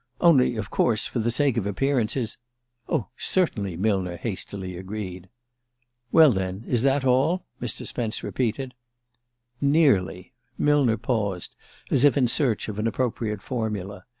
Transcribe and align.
Only, 0.19 0.55
of 0.57 0.71
course, 0.71 1.05
for 1.05 1.19
the 1.19 1.29
sake 1.29 1.57
of 1.57 1.67
appearances" 1.67 2.35
"Oh, 2.89 3.09
certainly," 3.19 3.77
Millner 3.77 4.17
hastily 4.17 4.75
agreed. 4.75 5.29
"Well, 6.11 6.31
then: 6.31 6.63
is 6.65 6.81
that 6.81 7.05
all?" 7.05 7.45
Mr. 7.61 7.85
Spence 7.85 8.23
repeated. 8.23 8.73
"Nearly." 9.61 10.33
Millner 10.57 10.97
paused, 10.97 11.55
as 11.91 12.03
if 12.03 12.17
in 12.17 12.27
search 12.27 12.67
of 12.67 12.79
an 12.79 12.87
appropriate 12.87 13.43
formula. 13.43 14.05